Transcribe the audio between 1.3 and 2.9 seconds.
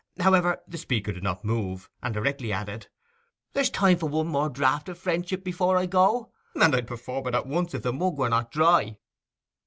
move, and directly added,